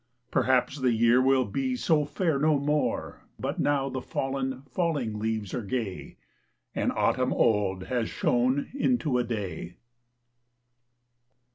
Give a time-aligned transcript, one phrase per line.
[0.31, 5.53] Perhaps the year will be so fair no more, But now the fallen, falling leaves
[5.53, 6.17] are gay,
[6.73, 9.75] And autumn old has shone into a Day!